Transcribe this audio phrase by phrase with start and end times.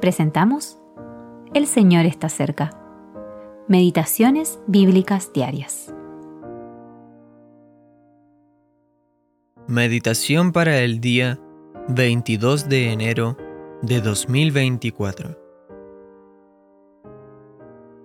[0.00, 0.78] presentamos
[1.54, 2.70] El Señor está cerca.
[3.68, 5.92] Meditaciones bíblicas diarias.
[9.66, 11.40] Meditación para el día
[11.88, 13.36] 22 de enero
[13.82, 15.40] de 2024.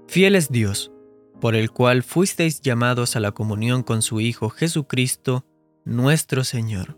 [0.08, 0.92] Fiel es Dios,
[1.40, 5.46] por el cual fuisteis llamados a la comunión con su Hijo Jesucristo,
[5.86, 6.98] nuestro Señor.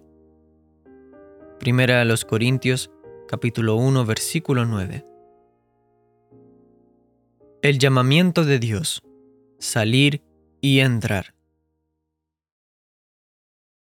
[1.60, 2.91] Primera a los Corintios,
[3.27, 5.05] capítulo 1, versículo 9.
[7.61, 9.01] El llamamiento de Dios,
[9.59, 10.21] salir
[10.61, 11.33] y entrar.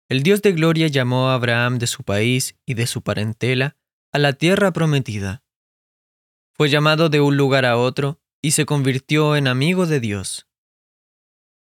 [0.09, 3.77] El Dios de gloria llamó a Abraham de su país y de su parentela
[4.13, 5.43] a la tierra prometida.
[6.53, 10.47] Fue llamado de un lugar a otro y se convirtió en amigo de Dios.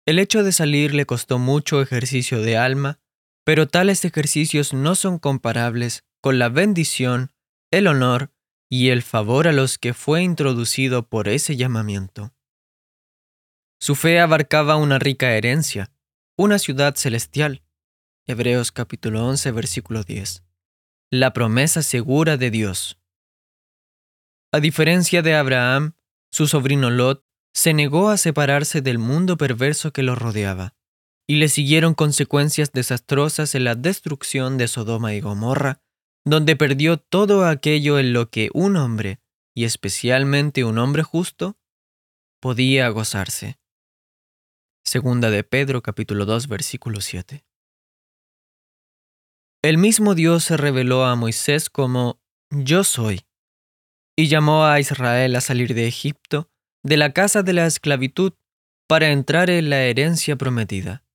[0.07, 3.01] El hecho de salir le costó mucho ejercicio de alma,
[3.45, 7.33] pero tales ejercicios no son comparables con la bendición,
[7.71, 8.33] el honor
[8.69, 12.33] y el favor a los que fue introducido por ese llamamiento.
[13.81, 15.93] Su fe abarcaba una rica herencia,
[16.37, 17.63] una ciudad celestial.
[18.27, 20.45] Hebreos capítulo 11 versículo 10.
[21.11, 22.99] La promesa segura de Dios.
[24.53, 25.95] A diferencia de Abraham,
[26.31, 30.75] su sobrino Lot se negó a separarse del mundo perverso que lo rodeaba,
[31.27, 35.81] y le siguieron consecuencias desastrosas en la destrucción de Sodoma y Gomorra,
[36.27, 39.21] donde perdió todo aquello en lo que un hombre,
[39.55, 41.57] y especialmente un hombre justo,
[42.41, 43.61] podía gozarse.
[44.85, 47.47] Segunda de Pedro capítulo 2 versículo 7.
[49.63, 53.21] El mismo Dios se reveló a Moisés como Yo soy,
[54.17, 56.51] y llamó a Israel a salir de Egipto,
[56.83, 58.33] de la casa de la esclavitud,
[58.89, 61.06] para entrar en la herencia prometida.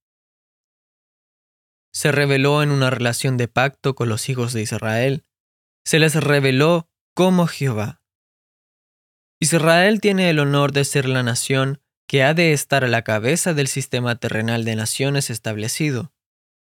[1.93, 5.25] Se reveló en una relación de pacto con los hijos de Israel,
[5.85, 8.01] se les reveló como Jehová.
[9.39, 13.53] Israel tiene el honor de ser la nación que ha de estar a la cabeza
[13.53, 16.13] del sistema terrenal de naciones establecido,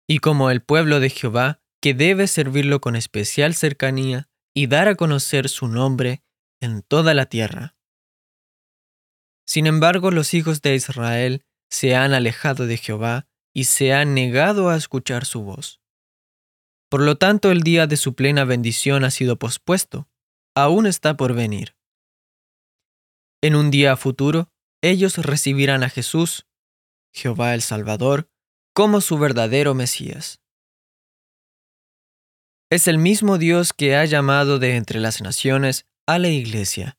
[0.08, 4.94] y como el pueblo de Jehová que debe servirlo con especial cercanía y dar a
[4.94, 6.22] conocer su nombre
[6.60, 7.76] en toda la tierra.
[9.46, 14.68] Sin embargo, los hijos de Israel se han alejado de Jehová y se han negado
[14.68, 15.80] a escuchar su voz.
[16.88, 20.08] Por lo tanto, el día de su plena bendición ha sido pospuesto,
[20.56, 21.76] aún está por venir.
[23.42, 24.52] En un día futuro,
[24.82, 26.46] ellos recibirán a Jesús,
[27.12, 28.28] Jehová el Salvador,
[28.74, 30.40] como su verdadero Mesías.
[32.70, 36.98] Es el mismo Dios que ha llamado de entre las naciones a la iglesia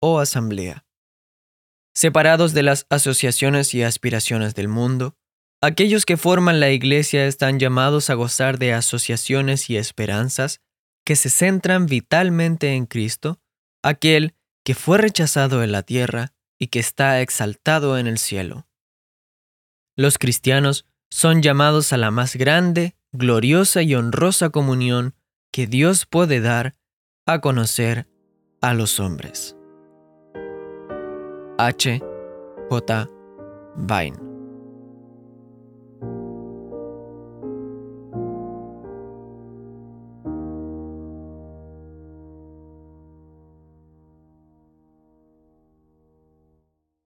[0.00, 0.86] o asamblea.
[1.94, 5.16] Separados de las asociaciones y aspiraciones del mundo,
[5.62, 10.60] aquellos que forman la iglesia están llamados a gozar de asociaciones y esperanzas
[11.04, 13.40] que se centran vitalmente en Cristo,
[13.82, 14.34] aquel
[14.64, 18.66] que fue rechazado en la tierra y que está exaltado en el cielo.
[19.96, 25.14] Los cristianos son llamados a la más grande, gloriosa y honrosa comunión
[25.52, 26.76] que Dios puede dar
[27.26, 28.08] a conocer
[28.60, 29.56] a los hombres.
[31.58, 32.00] H.
[32.68, 33.08] J.
[33.76, 34.31] Vine